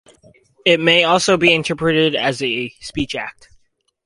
It 0.65 0.79
may 0.79 1.03
also 1.03 1.37
be 1.37 1.53
interpreted 1.53 2.15
as 2.15 2.41
a 2.41 2.69
speech 2.79 3.13
act. 3.13 3.49